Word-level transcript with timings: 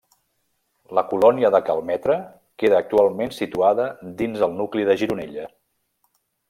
La 0.99 1.03
colònia 1.11 1.51
de 1.55 1.59
Cal 1.67 1.83
Metre 1.89 2.15
queda 2.63 2.81
actualment 2.85 3.37
situada 3.41 3.89
dins 4.23 4.47
el 4.49 4.61
nucli 4.63 4.89
de 4.91 5.01
Gironella. 5.03 5.51